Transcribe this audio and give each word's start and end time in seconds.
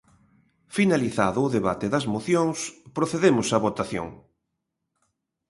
Finalizado 0.77 1.39
o 1.47 1.51
debate 1.57 1.87
das 1.93 2.05
mocións, 2.13 2.57
procedemos 2.97 3.47
á 3.55 3.57
votación. 3.67 4.07